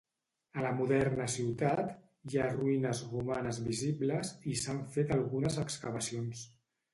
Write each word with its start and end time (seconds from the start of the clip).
A 0.59 0.61
la 0.65 0.69
moderna 0.77 1.27
ciutat 1.33 1.91
hi 2.31 2.39
ha 2.39 2.47
ruïnes 2.53 3.01
romanes 3.11 3.61
visibles 3.67 4.33
i 4.53 4.55
s'han 4.63 4.81
fet 4.97 5.15
algunes 5.19 5.61
excavacions. 5.67 6.43